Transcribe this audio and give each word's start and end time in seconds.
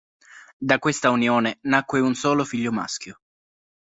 Da 0.59 0.79
questa 0.79 1.11
unione 1.11 1.59
nacque 1.65 1.99
un 1.99 2.15
solo 2.15 2.43
figlio 2.43 2.71
maschio. 2.71 3.19